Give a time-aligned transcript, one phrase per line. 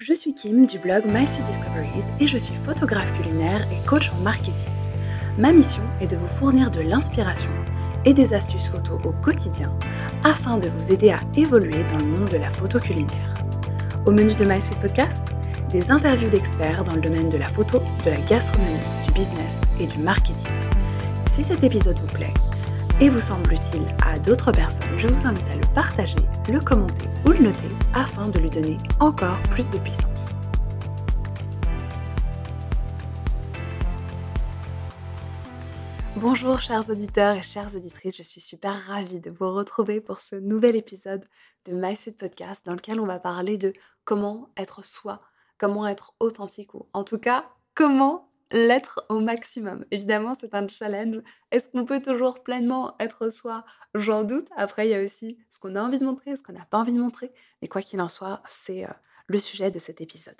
[0.00, 4.20] Je suis Kim du blog My Discoveries et je suis photographe culinaire et coach en
[4.20, 4.70] marketing.
[5.36, 7.50] Ma mission est de vous fournir de l'inspiration
[8.04, 9.76] et des astuces photos au quotidien
[10.22, 13.34] afin de vous aider à évoluer dans le monde de la photo culinaire.
[14.06, 15.34] Au menu de My Podcast,
[15.68, 19.88] des interviews d'experts dans le domaine de la photo, de la gastronomie, du business et
[19.88, 20.52] du marketing.
[21.26, 22.34] Si cet épisode vous plaît,
[23.00, 27.08] et vous semble utile à d'autres personnes, je vous invite à le partager, le commenter
[27.24, 30.34] ou le noter afin de lui donner encore plus de puissance.
[36.16, 40.34] Bonjour chers auditeurs et chères auditrices, je suis super ravie de vous retrouver pour ce
[40.34, 41.24] nouvel épisode
[41.66, 43.72] de My Podcast dans lequel on va parler de
[44.04, 45.20] comment être soi,
[45.56, 49.84] comment être authentique ou en tout cas comment l'être au maximum.
[49.90, 51.22] Évidemment, c'est un challenge.
[51.50, 53.64] Est-ce qu'on peut toujours pleinement être soi?
[53.94, 54.48] J'en doute.
[54.56, 56.78] Après, il y a aussi ce qu'on a envie de montrer, ce qu'on n'a pas
[56.78, 57.32] envie de montrer.
[57.62, 58.92] Mais quoi qu'il en soit, c'est euh,
[59.28, 60.36] le sujet de cet épisode.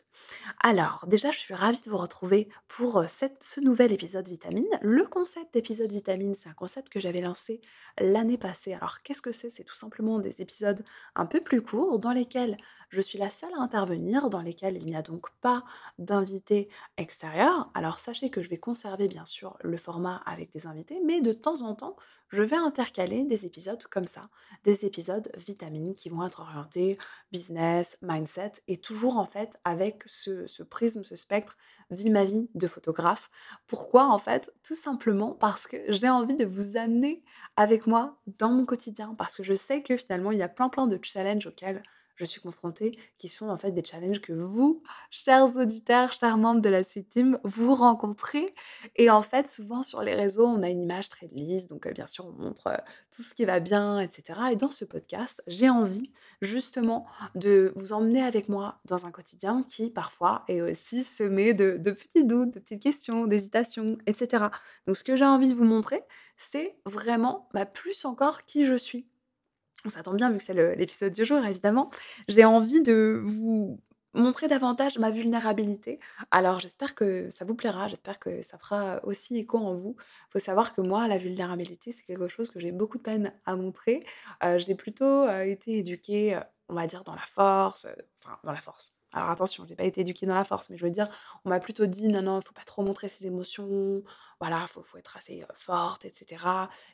[0.61, 4.67] Alors, déjà, je suis ravie de vous retrouver pour euh, ce nouvel épisode vitamine.
[4.81, 7.61] Le concept d'épisode vitamine, c'est un concept que j'avais lancé
[8.01, 8.73] l'année passée.
[8.73, 9.51] Alors, qu'est-ce que c'est?
[9.51, 10.83] C'est tout simplement des épisodes
[11.15, 12.57] un peu plus courts dans lesquels
[12.89, 15.65] je suis la seule à intervenir, dans lesquels il n'y a donc pas
[15.99, 17.71] d'invités extérieurs.
[17.75, 21.33] Alors, sachez que je vais conserver bien sûr le format avec des invités, mais de
[21.33, 21.97] temps en temps,
[22.29, 24.29] je vais intercaler des épisodes comme ça,
[24.65, 26.99] des épisodes vitamines qui vont être orientés
[27.33, 31.57] business, mindset, et toujours en fait avec ce, ce prisme, ce spectre,
[31.91, 33.31] vie ma vie de photographe.
[33.67, 34.53] Pourquoi en fait?
[34.63, 37.23] Tout simplement parce que j'ai envie de vous amener
[37.57, 40.69] avec moi dans mon quotidien, parce que je sais que finalement il y a plein
[40.69, 41.83] plein de challenges auxquels
[42.19, 46.61] je suis confrontée, qui sont en fait des challenges que vous, chers auditeurs, chers membres
[46.61, 48.53] de la Suite Team, vous rencontrez.
[48.97, 51.93] Et en fait, souvent sur les réseaux, on a une image très lisse, donc euh,
[51.93, 52.77] bien sûr, on montre euh,
[53.15, 54.41] tout ce qui va bien, etc.
[54.51, 59.63] Et dans ce podcast, j'ai envie justement de vous emmener avec moi dans un quotidien
[59.63, 64.47] qui parfois est aussi semé de, petits doutes, de petites questions, d'hésitations, etc.
[64.87, 66.03] Donc ce que j'ai envie de vous montrer,
[66.37, 69.07] c'est vraiment bah, plus encore qui je suis
[69.87, 71.91] ça tombe bien vu que c'est l'épisode du jour, évidemment.
[72.29, 73.81] J'ai envie de vous
[74.15, 76.01] montrer davantage ma vulnérabilité.
[76.31, 79.97] Alors j'espère que ça vous plaira, j'espère que ça fera aussi écho en vous.
[80.01, 83.33] Il faut savoir que moi, la vulnérabilité, c'est quelque chose que j'ai beaucoup de peine
[83.47, 84.05] à montrer.
[84.43, 87.87] Euh, j'ai plutôt euh, été éduquée, euh, on va dire, dans la force,
[88.19, 90.77] enfin dans la force alors attention, je n'ai pas été éduquée dans la force, mais
[90.77, 91.09] je veux dire,
[91.45, 94.03] on m'a plutôt dit non, non, il ne faut pas trop montrer ses émotions,
[94.41, 96.45] voilà, il faut, faut, être assez forte, etc.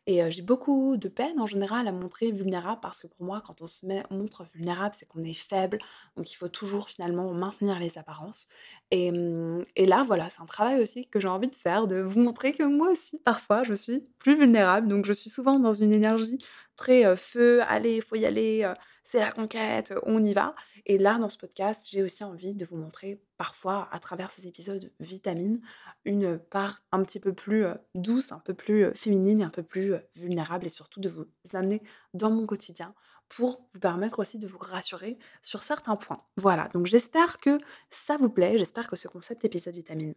[0.06, 3.62] Et j'ai beaucoup de peine en général à montrer vulnérable parce que pour moi, quand
[3.62, 5.78] on se met, montre vulnérable, c'est qu'on est faible,
[6.16, 8.48] donc il faut toujours finalement maintenir les apparences.
[8.90, 12.00] Et, mmh, et là, voilà, c'est un travail aussi que j'ai envie de faire, de
[12.00, 15.72] vous montrer que moi aussi, parfois, je suis plus vulnérable, donc je suis souvent dans
[15.72, 16.38] une énergie
[16.76, 18.72] très feu, allez, faut y aller
[19.04, 20.54] c'est la conquête, on y va.
[20.86, 24.48] Et là, dans ce podcast, j'ai aussi envie de vous montrer parfois, à travers ces
[24.48, 25.60] épisodes vitamines,
[26.04, 30.66] une part un petit peu plus douce, un peu plus féminine, un peu plus vulnérable
[30.66, 31.82] et surtout de vous amener
[32.14, 32.94] dans mon quotidien
[33.28, 36.18] pour vous permettre aussi de vous rassurer sur certains points.
[36.36, 37.58] Voilà, donc j'espère que
[37.90, 40.14] ça vous plaît, j'espère que ce concept épisode vitamine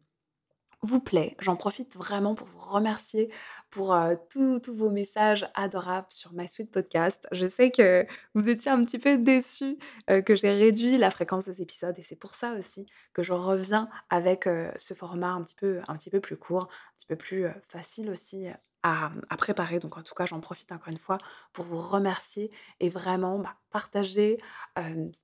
[0.81, 1.35] vous plaît.
[1.39, 3.31] J'en profite vraiment pour vous remercier
[3.69, 3.97] pour
[4.29, 7.27] tous vos messages adorables sur ma suite podcast.
[7.31, 8.05] Je sais que
[8.35, 9.77] vous étiez un petit peu déçus
[10.25, 13.89] que j'ai réduit la fréquence des épisodes et c'est pour ça aussi que je reviens
[14.09, 17.47] avec ce format un petit, peu, un petit peu plus court, un petit peu plus
[17.67, 18.47] facile aussi
[18.83, 19.79] à, préparer.
[19.79, 21.17] Donc en tout cas, j'en profite encore une fois
[21.53, 24.37] pour vous remercier et vraiment bah, partager,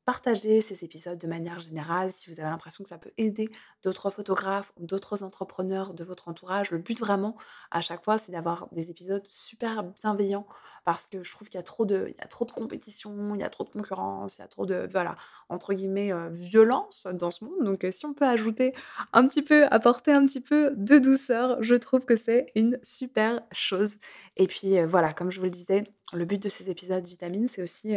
[0.05, 3.49] partager ces épisodes de manière générale si vous avez l'impression que ça peut aider
[3.83, 6.71] d'autres photographes ou d'autres entrepreneurs de votre entourage.
[6.71, 7.35] Le but vraiment
[7.71, 10.45] à chaque fois, c'est d'avoir des épisodes super bienveillants
[10.85, 13.35] parce que je trouve qu'il y a trop de, il y a trop de compétition,
[13.35, 15.15] il y a trop de concurrence, il y a trop de, voilà,
[15.49, 17.63] entre guillemets, violence dans ce monde.
[17.63, 18.73] Donc si on peut ajouter
[19.13, 23.41] un petit peu, apporter un petit peu de douceur, je trouve que c'est une super
[23.51, 23.97] chose.
[24.35, 25.83] Et puis voilà, comme je vous le disais,
[26.13, 27.95] le but de ces épisodes vitamines, c'est aussi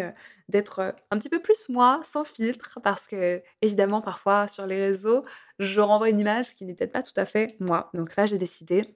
[0.48, 5.22] d'être un petit peu plus moi, sans filtre, parce que évidemment, parfois sur les réseaux,
[5.58, 7.90] je renvoie une image qui n'est peut-être pas tout à fait moi.
[7.94, 8.94] Donc là, j'ai décidé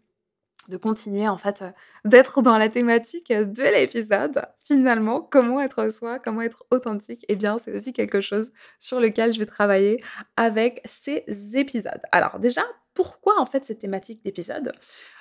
[0.69, 1.65] de continuer en fait
[2.05, 4.43] d'être dans la thématique de l'épisode.
[4.65, 9.33] Finalement, comment être soi, comment être authentique, eh bien c'est aussi quelque chose sur lequel
[9.33, 10.03] je vais travailler
[10.37, 11.25] avec ces
[11.55, 12.01] épisodes.
[12.13, 12.63] Alors déjà,
[12.95, 14.73] pourquoi en fait cette thématique d'épisode?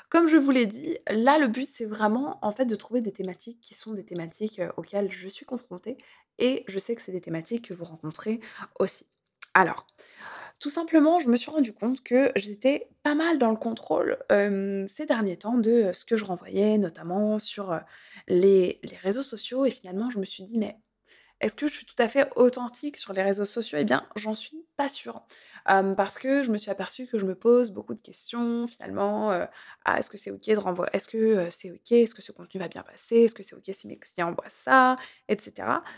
[0.10, 3.12] Comme je vous l'ai dit, là, le but, c'est vraiment en fait de trouver des
[3.12, 5.98] thématiques qui sont des thématiques auxquelles je suis confrontée
[6.40, 8.40] et je sais que c'est des thématiques que vous rencontrez
[8.80, 9.06] aussi.
[9.54, 9.88] Alors,
[10.60, 15.06] tout simplement, je me suis rendu compte que j'étais pas mal dans le contrôle ces
[15.06, 17.80] derniers temps de ce que je renvoyais, notamment sur
[18.28, 19.66] les réseaux sociaux.
[19.66, 20.78] Et finalement, je me suis dit, mais
[21.40, 23.78] est-ce que je suis tout à fait authentique sur les réseaux sociaux?
[23.80, 25.22] Eh bien, j'en suis pas sûre.
[25.66, 29.32] parce que je me suis aperçue que je me pose beaucoup de questions finalement.
[29.86, 32.62] ah, est-ce que c'est ok de renvoyer Est-ce que c'est ok Est-ce que ce contenu
[32.62, 34.96] va bien passer Est-ce que c'est ok si mes clients voient ça
[35.28, 35.52] Etc.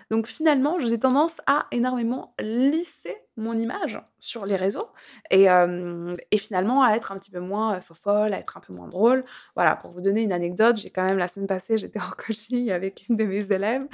[0.09, 4.89] Donc finalement, j'ai tendance à énormément lisser mon image sur les réseaux
[5.29, 5.45] et,
[6.31, 9.23] et, finalement à être un petit peu moins folle, à être un peu moins drôle.
[9.55, 12.71] Voilà, pour vous donner une anecdote, j'ai quand même la semaine passée, j'étais en coaching
[12.71, 13.87] avec une de mes élèves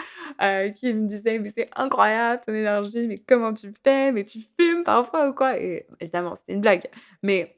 [0.73, 4.83] qui me disait mais c'est incroyable ton énergie, mais comment tu fais, mais tu fumes
[4.83, 5.59] parfois ou quoi?
[5.59, 6.89] Et évidemment, c'était une blague.
[7.23, 7.57] Mais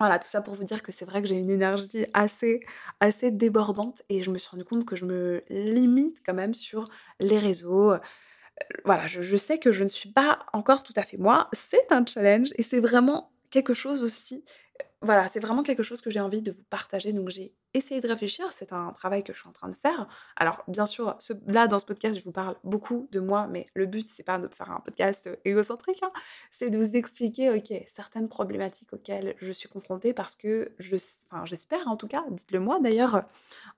[0.00, 2.60] voilà, tout ça pour vous dire que c'est vrai que j'ai une énergie assez,
[3.00, 6.88] assez débordante et je me suis rendu compte que je me limite quand même sur
[7.20, 7.92] les réseaux.
[8.84, 11.48] Voilà, je, sais que je ne suis pas encore tout à fait moi.
[11.52, 14.44] C'est un challenge et c'est vraiment quelque chose aussi
[15.02, 17.12] voilà, c'est vraiment quelque chose que j'ai envie de vous partager.
[17.14, 20.06] Donc j'ai essayé de réfléchir, c'est un travail que je suis en train de faire.
[20.36, 21.16] Alors bien sûr,
[21.46, 24.36] là dans ce podcast, je vous parle beaucoup de moi, mais le but c'est pas
[24.36, 26.10] de faire un podcast euh, égocentrique, hein.
[26.50, 30.96] c'est de vous expliquer, ok, certaines problématiques auxquelles je suis confrontée parce que je,
[31.30, 33.22] enfin j'espère en tout cas, dites-le moi d'ailleurs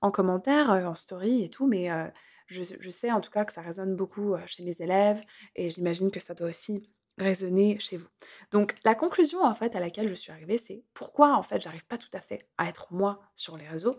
[0.01, 2.07] en commentaire, euh, en story et tout, mais euh,
[2.47, 5.23] je, sais en tout cas que ça résonne beaucoup chez mes élèves
[5.57, 8.09] et j'imagine que ça doit aussi résonner chez vous.
[8.51, 11.87] Donc la conclusion en fait à laquelle je suis arrivée, c'est pourquoi en fait j'arrive
[11.87, 13.97] pas tout à fait à être moi sur les réseaux?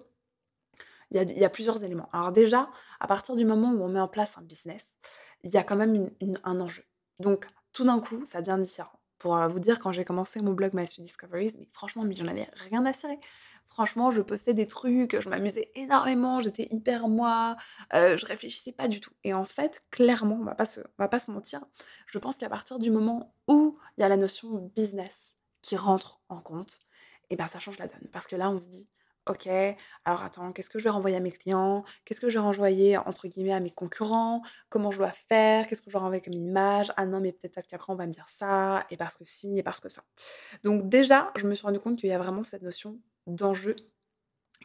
[1.12, 2.10] Il y, a, plusieurs éléments.
[2.12, 4.96] Alors déjà, à partir du moment où on met en place un business,
[5.44, 6.10] il y a quand même
[6.44, 6.84] un enjeu.
[7.19, 9.00] Donc tout d'un coup, ça devient différent.
[9.19, 12.84] Pour vous dire, quand j'ai commencé mon blog My Discoveries, mais franchement, j'en avais rien
[12.86, 13.19] à cirer.
[13.65, 17.56] Franchement, je postais des trucs, je m'amusais énormément, j'étais hyper moi,
[17.94, 19.13] euh, je réfléchissais pas du tout.
[19.24, 21.63] Et en fait, clairement, on va pas se, va pas se mentir,
[22.06, 26.21] je pense qu'à partir du moment où il y a la notion business qui rentre
[26.30, 26.81] en compte,
[27.30, 28.07] et eh ben ça change la donne.
[28.12, 28.88] Parce que là, on se dit,
[29.27, 29.48] ok,
[30.06, 31.83] alors attends, qu'est-ce que je vais renvoyer à mes clients?
[32.06, 34.42] Qu'est-ce que je vais renvoyer, entre guillemets, à mes concurrents?
[34.69, 35.65] Comment je dois faire?
[35.68, 36.92] Qu'est-ce que je dois renvoyer comme image?
[36.98, 39.57] Ah non, mais peut-être parce qu'après, on va me dire ça, et parce que si,
[39.57, 40.04] et parce que ça.
[40.63, 43.75] Donc déjà, je me suis rendu compte qu'il y a vraiment cette notion d'enjeu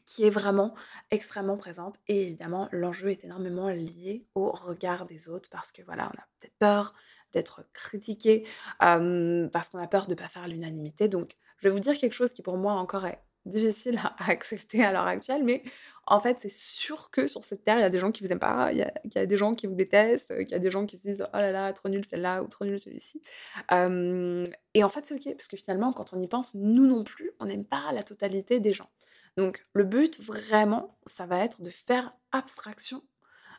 [0.04, 0.74] qui est vraiment
[1.10, 1.96] extrêmement présente.
[2.06, 6.26] Et évidemment, l'enjeu est énormément lié au regard des autres parce que voilà, on a
[6.38, 6.94] peut-être peur
[7.32, 8.46] d'être critiqué,
[8.78, 11.08] parce qu'on a peur de ne pas faire l'unanimité.
[11.08, 14.84] Donc, je vais vous dire quelque chose qui pour moi encore est difficile à, accepter
[14.84, 15.62] à l'heure actuelle, mais
[16.06, 18.32] en fait, c'est sûr que sur cette terre, il y a des gens qui vous
[18.32, 20.86] aiment pas, il y, a, des gens qui vous détestent, qu'il y a des gens
[20.86, 23.20] qui se disent oh là là, trop nul celle-là ou trop nul celui-ci.
[23.70, 27.32] et en fait, c'est ok, parce que finalement, quand on y pense, nous non plus,
[27.40, 28.90] on n'aime pas la totalité des gens.
[29.36, 33.02] Donc, le but vraiment, ça va être de faire abstraction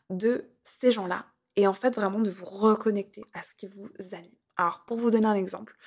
[0.09, 4.38] de ces gens-là et en fait, vraiment de vous reconnecter à ce qui vous anime.
[4.59, 5.77] Alors, pour vous donner un exemple,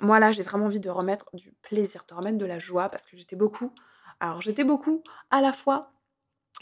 [0.00, 3.06] moi là, j'ai vraiment envie de remettre du plaisir, de remettre de la joie parce
[3.08, 3.74] que j'étais beaucoup.
[4.20, 5.02] Alors, j'étais beaucoup
[5.32, 5.90] à la fois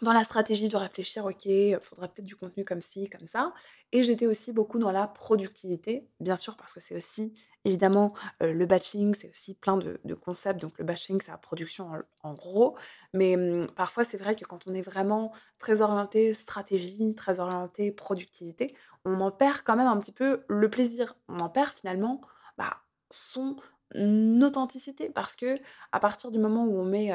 [0.00, 1.46] dans la stratégie de réfléchir, ok,
[1.82, 3.52] faudrait peut-être du contenu comme ci, comme ça.
[3.92, 7.34] Et j'étais aussi beaucoup dans la productivité, bien sûr, parce que c'est aussi
[7.66, 10.60] Évidemment, le batching, c'est aussi plein de, concepts.
[10.60, 11.90] Donc, le batching, c'est la production
[12.22, 12.76] en, gros.
[13.14, 17.90] Mais mmh, parfois, c'est vrai que quand on est vraiment très orienté stratégie, très orienté
[17.90, 18.74] productivité,
[19.06, 21.14] on en perd quand même un petit peu le plaisir.
[21.28, 22.20] On en perd finalement
[22.58, 23.56] bah, son
[23.94, 25.08] authenticité.
[25.08, 25.56] Parce que
[25.92, 27.12] à partir du moment où on met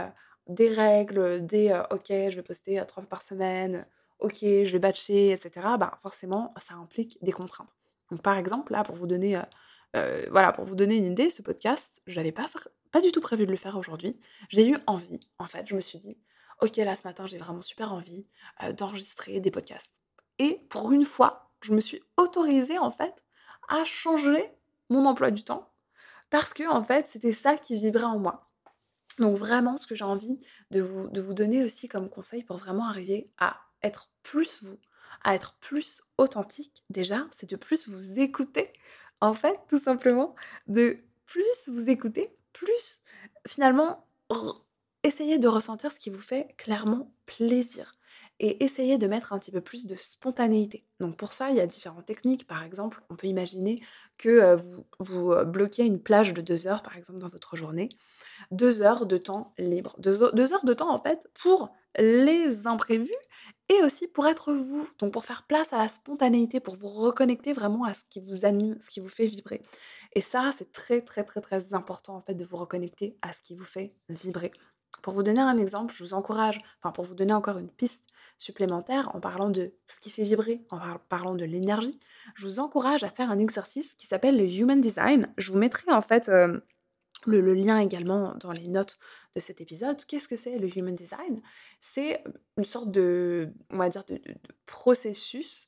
[0.48, 3.86] des règles, des OK, je vais poster trois fois par semaine,
[4.19, 7.74] OK, je vais batcher, etc., bah, forcément, ça implique des contraintes.
[8.12, 9.40] Donc, par exemple, là, pour vous donner
[9.94, 12.45] voilà, pour vous donner une idée, ce podcast, je n'avais pas,
[12.92, 14.19] pas du tout prévu de le faire aujourd'hui.
[14.49, 15.66] J'ai eu envie, en fait.
[15.68, 16.18] Je me suis dit,
[16.61, 18.28] ok, là, ce matin, j'ai vraiment super envie
[18.78, 20.02] d'enregistrer des podcasts.
[20.37, 23.25] Et pour une fois, je me suis autorisée, en fait,
[23.68, 24.52] à changer
[24.90, 25.71] mon emploi du temps
[26.30, 28.49] parce que, en fait, c'était ça qui vibrait en moi.
[29.18, 30.37] Donc, vraiment, ce que j'ai envie
[30.71, 34.80] de vous, de vous donner aussi comme conseil pour vraiment arriver à être plus vous,
[35.23, 38.71] à être plus authentique, déjà, c'est de plus vous écouter
[39.21, 40.35] en fait, tout simplement,
[40.68, 43.04] de plus vous écouter, plus
[43.47, 44.06] finalement
[45.04, 47.94] essayer de ressentir ce qui vous fait clairement plaisir
[48.40, 50.85] et essayer de mettre un petit peu plus de spontanéité.
[50.99, 52.47] Donc pour ça, il y a différentes techniques.
[52.47, 53.81] Par exemple, on peut imaginer
[54.18, 57.56] que euh, vous, vous euh, bloquez une plage de deux heures, par exemple, dans votre
[57.57, 57.90] journée.
[58.52, 59.95] Deux heures de temps libre.
[59.99, 63.11] Deux, heures de temps, en fait, pour les imprévus
[63.69, 64.88] et aussi pour être vous.
[64.99, 68.45] Donc pour faire place à la spontanéité, pour vous reconnecter vraiment à ce qui vous
[68.45, 69.61] anime, ce qui vous fait vibrer.
[70.14, 73.42] Et ça, c'est très très très très important en fait de vous reconnecter à ce
[73.42, 74.52] qui vous fait vibrer.
[75.04, 78.06] Pour vous donner un exemple, je vous encourage, enfin pour vous donner encore une piste
[78.40, 81.99] supplémentaire en parlant de ce qui fait vibrer, en parlant de l'énergie,
[82.35, 85.31] je vous encourage à faire un exercice qui s'appelle le Human Design.
[85.38, 86.30] Je vous mettrai en fait...
[86.30, 86.59] Euh,
[87.26, 88.97] le, lien également dans les notes
[89.35, 90.04] de cet épisode.
[90.06, 91.40] Qu'est-ce que c'est le Human Design?
[91.80, 92.23] C'est
[92.57, 94.19] une sorte de, on dire, de,
[94.66, 95.68] processus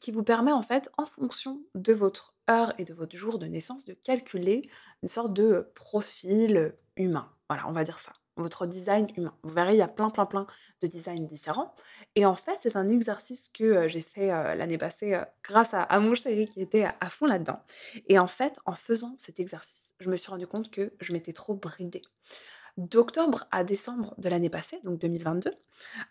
[0.00, 3.46] qui vous permet en fait, en fonction de votre heure et de votre jour de
[3.46, 4.68] naissance, de calculer
[5.02, 7.30] une sorte de profil humain.
[7.48, 9.34] Voilà, on va dire ça votre design humain.
[9.42, 10.46] Vous verrez, il y a plein, plein, plein
[10.80, 11.74] de designs différents.
[12.14, 16.46] Et en fait, c'est un exercice que j'ai fait l'année passée grâce à, mon chéri
[16.46, 17.60] qui était à, fond là-dedans.
[18.06, 21.32] Et en fait, en faisant cet exercice, je me suis rendu compte que je m'étais
[21.32, 22.02] trop bridée
[22.78, 25.52] d'octobre à décembre de l'année passée, donc 2022.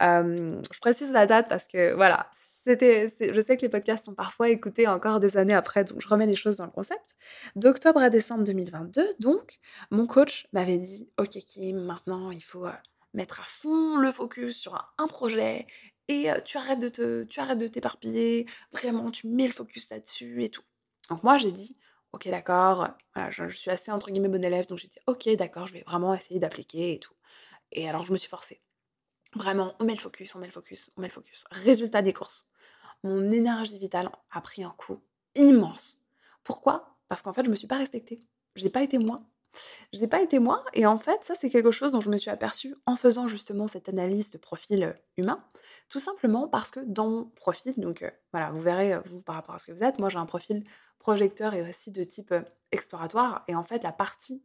[0.01, 4.49] je précise la date parce que voilà, c'était, je sais que les podcasts sont parfois
[4.49, 7.15] écoutés encore des années après, donc je remets les choses dans le concept.
[7.55, 9.59] D'octobre à décembre 2022, donc,
[9.91, 12.65] mon coach m'avait dit, ok Kim, maintenant il faut
[13.13, 15.67] mettre à fond le focus sur un, projet
[16.09, 20.43] et tu arrêtes de te, tu arrêtes de t'éparpiller, vraiment tu mets le focus là-dessus
[20.43, 20.63] et tout.
[21.09, 21.77] Donc moi j'ai dit,
[22.17, 22.87] ok d'accord,
[23.29, 26.15] je, suis assez entre guillemets bon élève, donc j'ai dit ok d'accord, je vais vraiment
[26.15, 27.13] essayer d'appliquer et tout.
[27.71, 28.59] Et alors je me suis forcée.
[29.35, 31.45] Vraiment, on met le focus, on met le focus, on met le focus.
[31.51, 32.49] Résultat des courses.
[33.03, 34.99] Mon énergie vitale a pris un coup
[35.35, 36.07] immense.
[36.43, 36.97] Pourquoi?
[37.07, 38.23] Parce qu'en fait, je me suis pas respectée.
[38.55, 39.21] Je n'ai pas été moi.
[39.93, 40.63] Je n'ai pas été moi.
[40.73, 43.67] Et en fait, ça, c'est quelque chose dont je me suis aperçue en faisant justement
[43.67, 45.43] cette analyse de profil euh, humain.
[45.89, 49.35] Tout simplement parce que dans mon profil, donc euh, voilà, vous verrez, euh, vous, par
[49.35, 50.63] rapport à ce que vous êtes, moi j'ai un profil
[50.99, 52.33] projecteur et aussi de type
[52.71, 53.43] exploratoire.
[53.47, 54.43] Et en fait, la partie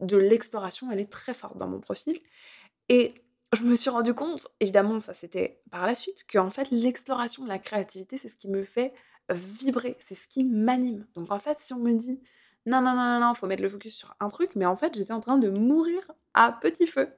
[0.00, 2.18] de l'exploration, elle est très forte dans mon profil.
[2.88, 3.14] Et
[3.52, 7.44] je me suis rendu compte, évidemment, ça c'était par la suite, que en fait, l'exploration,
[7.46, 8.92] la créativité, c'est ce qui me fait
[9.30, 11.06] vibrer, c'est ce qui m'anime.
[11.14, 12.20] Donc en fait, si on me dit
[12.66, 14.94] non, non, non, non, non, faut mettre le focus sur un truc, mais en fait,
[14.94, 17.08] j'étais en train de mourir à petit feu.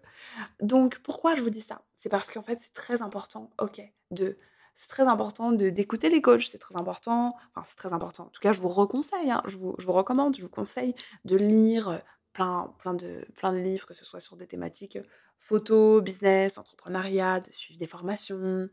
[0.60, 1.82] Donc pourquoi je vous dis ça?
[1.94, 4.38] C'est parce qu'en fait, c'est très important, ok, de
[4.74, 8.40] c'est très important d'écouter les coachs, c'est très important, enfin c'est très important, en tout
[8.40, 10.94] cas je vous reconseille, hein, je, vous, je, vous, recommande, je vous conseille
[11.26, 11.98] de lire euh,
[12.32, 15.04] plein, plein, de, plein de livres, que ce soit sur des thématiques euh,
[15.38, 18.68] photo, business, entrepreneuriat, de suivre des formations.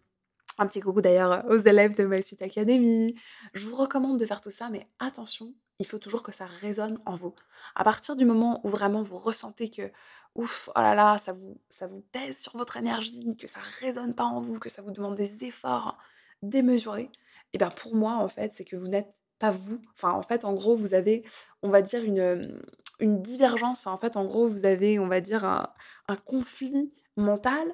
[0.57, 3.15] Un petit coucou d'ailleurs aux élèves de My Suite Academy.
[3.53, 6.97] Je vous recommande de faire tout ça, mais attention, il faut toujours que ça résonne
[7.05, 7.33] en vous.
[7.75, 9.91] À partir du moment où vraiment vous ressentez que
[10.35, 14.13] ouf, oh là là, ça vous, ça vous pèse sur votre énergie, que ça résonne
[14.13, 15.97] pas en vous, que ça vous demande des efforts
[16.41, 17.09] démesurés,
[17.51, 19.81] et eh bien pour moi, en fait, c'est que vous n'êtes pas vous.
[19.95, 21.23] Enfin, en fait, en gros, vous avez,
[21.63, 22.61] on va dire, une,
[22.99, 23.87] une divergence.
[23.87, 27.73] En fait, en gros, vous avez, on va dire, un, conflit mental,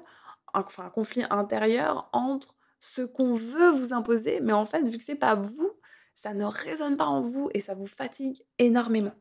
[0.54, 5.04] enfin, un conflit intérieur entre ce qu'on veut vous imposer, mais en fait, vu que
[5.04, 5.72] c'est pas vous,
[6.16, 9.14] ça ne résonne pas en vous et ça vous fatigue énormément.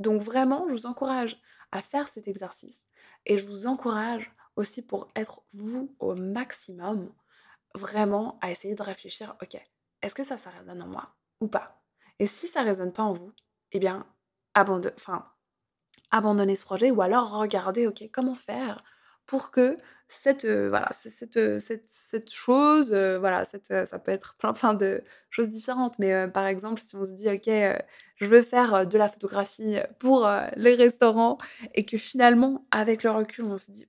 [0.00, 1.38] Donc vraiment, je vous encourage
[1.70, 2.88] à faire cet exercice.
[3.26, 7.12] Et je vous encourage aussi pour être vous au maximum,
[7.74, 9.60] vraiment à essayer de réfléchir, ok,
[10.02, 11.82] est-ce que ça, ça résonne en moi ou pas?
[12.18, 13.32] Et si ça résonne pas en vous,
[13.72, 14.06] eh bien,
[14.54, 15.30] abandonnez, enfin,
[16.10, 18.82] abandonnez ce projet ou alors regardez, ok, comment faire
[19.30, 19.76] pour que
[20.08, 24.52] cette, euh, voilà, cette, euh, cette, cette, chose, euh, voilà, cette, ça peut être plein
[24.52, 27.48] plein de choses différentes, mais par exemple, si on se dit, ok,
[28.16, 31.38] je veux faire de la photographie pour les restaurants,
[31.76, 33.86] et que finalement, avec le recul, on se dit,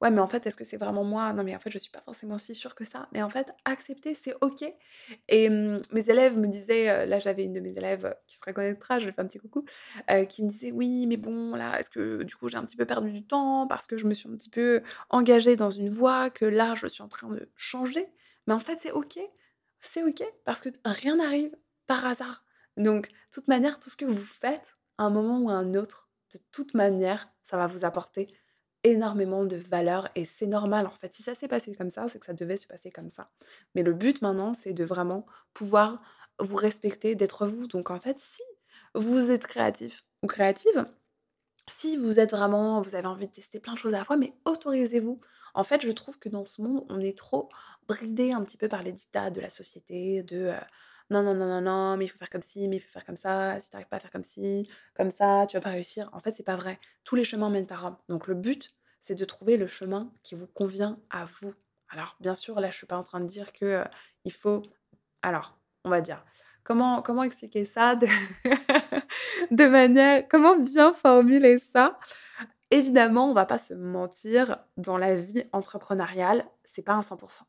[0.00, 1.32] ouais, mais en fait, est-ce que c'est vraiment moi?
[1.32, 3.08] Non, mais en fait, je suis pas forcément si sûre que ça.
[3.12, 4.64] Mais en fait, accepter, c'est ok.
[5.28, 8.36] Et mmh, mes élèves me disaient, euh, là, j'avais une de mes élèves euh, qui
[8.36, 9.64] se reconnaîtra, je lui fais un petit coucou,
[10.10, 12.76] euh, qui me disait, oui, mais bon, là, est-ce que du coup, j'ai un petit
[12.76, 15.88] peu perdu du temps parce que je me suis un petit peu engagée dans une
[15.88, 18.06] voie que là, je suis en train de changer?
[18.46, 19.18] Mais en fait, c'est ok.
[19.80, 22.44] C'est ok parce que rien n'arrive par hasard.
[22.76, 25.74] Donc, de toute manière, tout ce que vous faites, à un moment ou à un
[25.74, 28.28] autre, de toute manière, ça va vous apporter
[28.84, 31.12] énormément de valeur et c'est normal en fait.
[31.14, 33.30] Si ça s'est passé comme ça, c'est que ça devait se passer comme ça.
[33.74, 36.00] Mais le but maintenant, c'est de vraiment pouvoir
[36.38, 37.66] vous respecter, d'être vous.
[37.66, 38.42] Donc en fait, si
[38.94, 40.86] vous êtes créatif ou créative,
[41.68, 44.16] si vous êtes vraiment, vous avez envie de tester plein de choses à la fois,
[44.16, 45.20] mais autorisez-vous.
[45.54, 47.48] En fait, je trouve que dans ce monde, on est trop
[47.86, 50.60] bridé un petit peu par les dictats de la société, de euh,
[51.10, 53.04] non, non, non, non, non, mais il faut faire comme ci, mais il faut faire
[53.04, 55.70] comme ça, si tu n'arrives pas à faire comme ci, comme ça, tu vas pas
[55.70, 56.08] réussir.
[56.12, 56.78] En fait, c'est pas vrai.
[57.04, 57.96] Tous les chemins mènent à Rome.
[58.08, 61.52] Donc le but, c'est de trouver le chemin qui vous convient à vous.
[61.88, 63.84] Alors, bien sûr, là, je suis pas en train de dire que
[64.24, 64.62] il faut.
[65.22, 66.24] Alors, on va dire.
[66.62, 68.06] Comment, comment expliquer ça de...
[69.50, 70.28] de manière.
[70.28, 71.98] Comment bien formuler ça?
[72.70, 77.42] Évidemment, on va pas se mentir, dans la vie entrepreneuriale, c'est pas un 100%.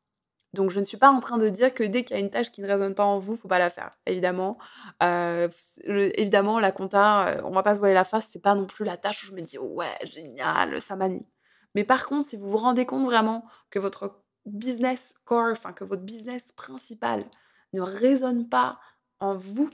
[0.54, 2.30] Donc je ne suis pas en train de dire que dès qu'il y a une
[2.30, 3.92] tâche qui ne résonne pas en vous, faut pas la faire.
[4.06, 4.58] Évidemment,
[5.02, 5.48] euh,
[5.86, 8.84] évidemment la compta, euh, on va pas se voiler la face, c'est pas non plus
[8.84, 11.24] la tâche où je me dis ouais génial, ça m'anime.
[11.74, 15.86] Mais par contre, si vous vous rendez compte vraiment que votre business core, enfin que
[15.86, 17.24] votre business principal
[17.72, 18.80] ne résonne pas
[19.22, 19.70] en vous,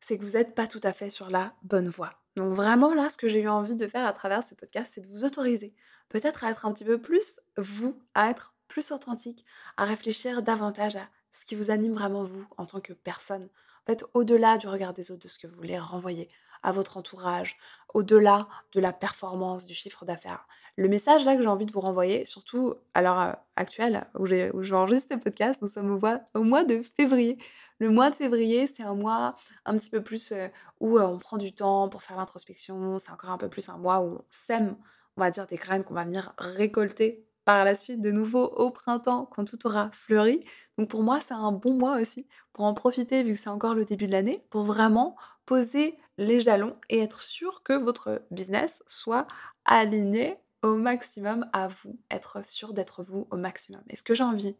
[0.00, 2.14] c'est que vous n'êtes pas tout à fait sur la bonne voie.
[2.36, 5.02] Donc vraiment là, ce que j'ai eu envie de faire à travers ce podcast, c'est
[5.02, 5.74] de vous autoriser
[6.08, 9.44] peut-être à être un petit peu plus vous, à être plus authentique,
[9.76, 13.44] à réfléchir davantage à ce qui vous anime vraiment vous en tant que personne.
[13.82, 16.28] En fait, au-delà du regard des autres, de ce que vous voulez renvoyer
[16.62, 17.56] à votre entourage,
[17.94, 20.46] au-delà de la performance, du chiffre d'affaires.
[20.76, 24.26] Le message là que j'ai envie de vous renvoyer, surtout à l'heure euh, actuelle où,
[24.26, 25.98] où j'enregistre ce podcast, nous sommes
[26.34, 27.38] au mois, de février.
[27.78, 29.30] Le mois de février, c'est un mois
[29.64, 30.48] un petit peu plus euh,
[30.80, 32.98] où euh, on prend du temps pour faire l'introspection.
[32.98, 34.76] C'est encore un peu plus un mois où on sème,
[35.16, 38.70] on va dire, des graines qu'on va venir récolter par la suite de nouveau au
[38.70, 40.44] printemps quand tout aura fleuri.
[40.76, 43.72] Donc pour moi, c'est un bon mois aussi pour en profiter vu que c'est encore
[43.72, 48.82] le début de l'année, pour vraiment poser les jalons et être sûr que votre business
[48.86, 49.26] soit
[49.64, 53.80] aligné au maximum à vous, être sûr d'être vous au maximum.
[53.88, 54.54] Et ce que j'ai envie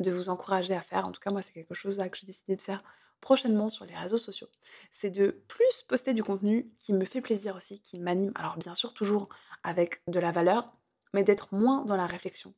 [0.00, 2.56] de vous encourager à faire, en tout cas moi c'est quelque chose que j'ai décidé
[2.56, 2.82] de faire
[3.20, 4.48] prochainement sur les réseaux sociaux,
[4.90, 8.32] c'est de plus poster du contenu qui me fait plaisir aussi, qui m'anime.
[8.34, 9.28] Alors bien sûr toujours
[9.62, 10.66] avec de la valeur,
[11.12, 12.54] mais d'être moins dans la réflexion,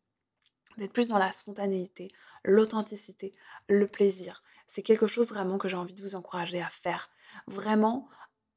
[0.79, 2.11] d'être plus dans la spontanéité,
[2.45, 3.33] l'authenticité,
[3.69, 4.43] le plaisir.
[4.67, 7.11] C'est quelque chose vraiment que j'ai envie de vous encourager à faire.
[7.47, 8.09] Vraiment,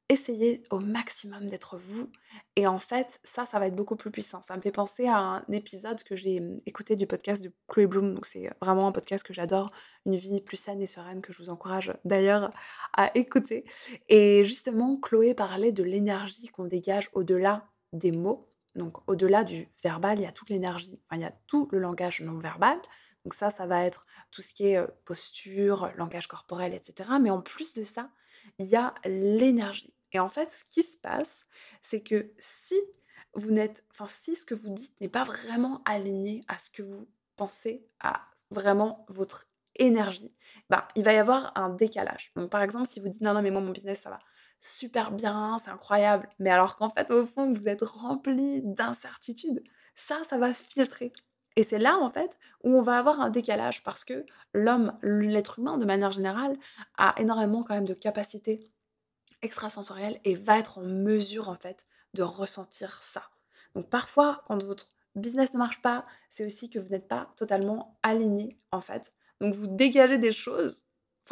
[0.08, 2.10] essayez au maximum d'être vous.
[2.56, 4.40] Et en fait, ça, ça va être beaucoup plus puissant.
[4.42, 7.86] Ça me fait penser à un épisode que j'ai hum, écouté du podcast de Chloé
[7.86, 8.14] Bloom.
[8.14, 9.70] Donc, c'est vraiment un podcast que j'adore.
[10.06, 12.50] Une vie plus saine et sereine que je vous encourage d'ailleurs
[12.94, 13.64] à écouter.
[14.08, 18.48] Et justement, Chloé parlait de l'énergie qu'on dégage au-delà des mots.
[18.74, 21.78] Donc au-delà du verbal, il y a toute l'énergie, enfin, il y a tout le
[21.78, 22.78] langage non verbal.
[23.24, 27.10] Donc ça, ça va être tout ce qui est posture, langage corporel, etc.
[27.20, 28.10] Mais en plus de ça,
[28.58, 29.92] il y a l'énergie.
[30.12, 31.44] Et en fait, ce qui se passe,
[31.82, 32.74] c'est que si
[33.34, 36.82] vous n'êtes, enfin si ce que vous dites n'est pas vraiment aligné à ce que
[36.82, 39.46] vous pensez, à vraiment votre
[39.76, 40.34] énergie,
[40.70, 42.32] bah, il va y avoir un décalage.
[42.50, 44.18] Par exemple, si vous dites non, non, mais moi, mon business, ça va
[44.58, 49.62] super bien, c'est incroyable, mais alors qu'en fait, au fond, vous êtes rempli d'incertitudes,
[49.94, 51.12] ça, ça va filtrer.
[51.56, 54.24] Et c'est là, en fait, où on va avoir un décalage parce que
[54.54, 56.56] l'homme, l'être humain, de manière générale,
[56.96, 58.70] a énormément quand même de capacités
[59.42, 63.22] extrasensorielles et va être en mesure, en fait, de ressentir ça.
[63.74, 67.98] Donc parfois, quand votre business ne marche pas, c'est aussi que vous n'êtes pas totalement
[68.02, 69.12] aligné, en fait.
[69.40, 70.84] Donc vous dégagez des choses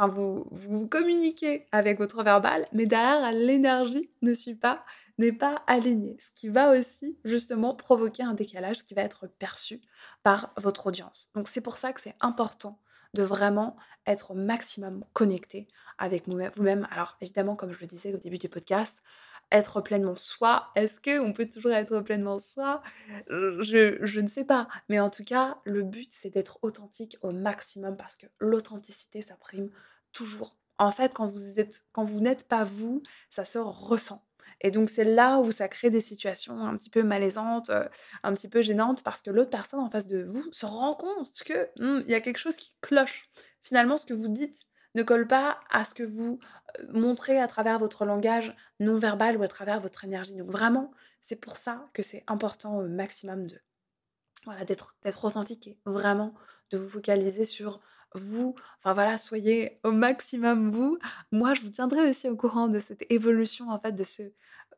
[0.09, 4.85] vous communiquez avec votre verbal, mais derrière l'énergie ne suit pas,
[5.19, 9.81] n'est pas alignée, ce qui va aussi justement provoquer un décalage qui va être perçu
[10.23, 11.31] par votre audience.
[11.35, 12.79] Donc c'est pour ça que c'est important
[13.15, 16.87] de vraiment être au maximum connecté avec vous-même.
[16.91, 19.03] Alors évidemment, comme je le disais au début du podcast,
[19.53, 20.71] être pleinement soi.
[20.75, 22.83] Est-ce qu'on peut toujours être pleinement soi?
[23.29, 24.69] Je, je ne sais pas.
[24.89, 29.37] Mais en tout cas, le but, c'est d'être authentique au maximum parce que l'authenticité, ça
[29.37, 29.71] prime
[30.13, 30.57] toujours.
[30.79, 34.23] En fait, quand vous êtes, quand vous n'êtes pas vous, ça se ressent.
[34.63, 37.85] Et donc c'est là où ça crée des situations un petit peu malaisantes, euh,
[38.23, 41.43] un petit peu gênantes, parce que l'autre personne en face de vous se rend compte
[41.45, 43.29] que hmm, il y a quelque chose qui cloche.
[43.63, 46.41] Finalement, ce que vous dites ne colle pas à ce que vous
[46.81, 50.35] euh, montrez à travers votre langage non verbal ou à travers votre énergie.
[50.35, 53.61] Donc vraiment, c'est pour ça que c'est important au maximum de
[54.45, 56.35] voilà d'être authentique et vraiment
[56.71, 57.79] de vous focaliser sur
[58.15, 60.99] vous, enfin voilà, soyez au maximum vous.
[61.33, 64.23] Moi, je vous tiendrai aussi au courant de cette évolution en fait de ce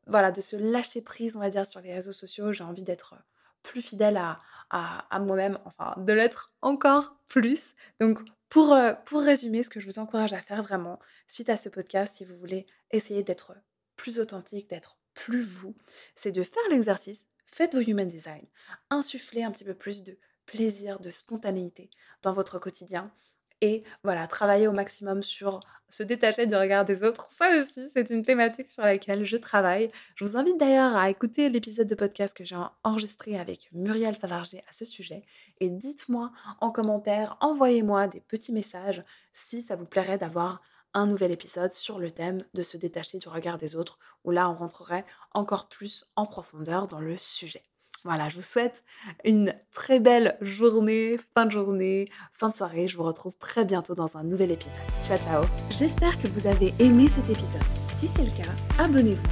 [0.06, 2.52] voilà, de se lâcher prise, on va dire sur les réseaux sociaux.
[2.52, 3.14] J'ai envie d'être
[3.62, 4.38] plus fidèle à,
[4.70, 7.74] à, moi-même, enfin de l'être encore plus.
[8.00, 11.56] Donc pour, euh, pour résumer, ce que je vous encourage à faire vraiment suite à
[11.56, 13.54] ce podcast, si vous voulez essayer d'être
[13.96, 15.74] plus authentique, d'être plus vous,
[16.14, 18.46] c'est de faire l'exercice, faites vos human design,
[18.90, 21.90] insufflez un petit peu plus de plaisir, de spontanéité
[22.22, 23.12] dans votre quotidien
[23.60, 27.28] et voilà, travailler au maximum sur se détacher du regard des autres.
[27.30, 29.88] Ça aussi, c'est une thématique sur laquelle je travaille.
[30.16, 34.62] Je vous invite d'ailleurs à écouter l'épisode de podcast que j'ai enregistré avec Muriel Favarger
[34.68, 35.22] à ce sujet.
[35.60, 40.60] Et dites-moi en commentaire, envoyez-moi des petits messages si ça vous plairait d'avoir
[40.94, 44.50] un nouvel épisode sur le thème de se détacher du regard des autres, où là
[44.50, 47.62] on rentrerait encore plus en profondeur dans le sujet.
[48.04, 48.84] Voilà, je vous souhaite
[49.24, 52.86] une très belle journée, fin de journée, fin de soirée.
[52.86, 54.78] Je vous retrouve très bientôt dans un nouvel épisode.
[55.02, 55.44] Ciao, ciao.
[55.70, 57.62] J'espère que vous avez aimé cet épisode.
[57.92, 59.22] Si c'est le cas, abonnez-vous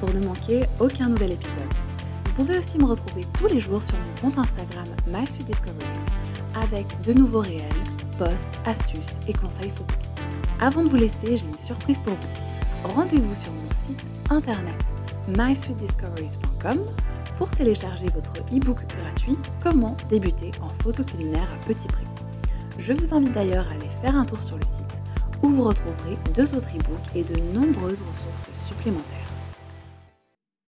[0.00, 1.72] pour ne manquer aucun nouvel épisode.
[2.24, 6.06] Vous pouvez aussi me retrouver tous les jours sur mon compte Instagram MySweetDiscoveries
[6.62, 7.62] avec de nouveaux réels,
[8.18, 9.96] posts, astuces et conseils photos.
[10.60, 12.92] Avant de vous laisser, j'ai une surprise pour vous.
[12.94, 14.94] Rendez-vous sur mon site internet
[15.28, 16.84] mysweetdiscoveries.com
[17.36, 22.06] pour télécharger votre e-book gratuit Comment débuter en photo culinaire à petit prix.
[22.78, 25.02] Je vous invite d'ailleurs à aller faire un tour sur le site
[25.42, 29.35] où vous retrouverez deux autres e-books et de nombreuses ressources supplémentaires.